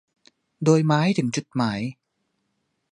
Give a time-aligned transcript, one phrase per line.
[0.63, 1.79] โดยมาให้ถึงจุดหมาย